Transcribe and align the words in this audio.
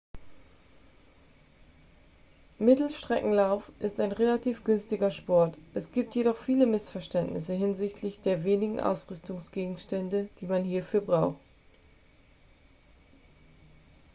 mittelstreckenlauf 2.57 3.71
ist 3.77 3.99
ein 3.99 4.11
relativ 4.11 4.63
günstiger 4.63 5.11
sport 5.11 5.55
es 5.75 5.91
gibt 5.91 6.15
jedoch 6.15 6.37
viele 6.37 6.65
missverständnisse 6.65 7.53
hinsichtlich 7.53 8.19
der 8.19 8.43
wenigen 8.43 8.79
ausrüstungsgegenstände 8.79 10.27
die 10.39 10.47
man 10.47 10.63
hierfür 10.63 11.01
braucht 11.01 11.39